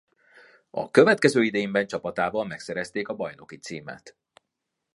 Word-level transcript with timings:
A 0.69 0.91
következő 0.91 1.43
idényben 1.43 1.87
csapatával 1.87 2.45
megszerezték 2.45 3.07
a 3.07 3.15
bajnoki 3.15 3.57
címet. 3.57 4.17